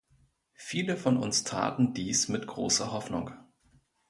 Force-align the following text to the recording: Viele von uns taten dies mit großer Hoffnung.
Viele 0.55 0.97
von 0.97 1.15
uns 1.17 1.43
taten 1.43 1.93
dies 1.93 2.27
mit 2.27 2.47
großer 2.47 2.91
Hoffnung. 2.91 3.35